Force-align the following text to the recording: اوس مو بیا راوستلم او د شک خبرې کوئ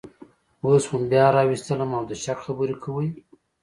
اوس 0.63 0.83
مو 0.91 0.97
بیا 1.11 1.25
راوستلم 1.35 1.91
او 1.97 2.03
د 2.09 2.11
شک 2.23 2.37
خبرې 2.45 2.75
کوئ 2.83 3.09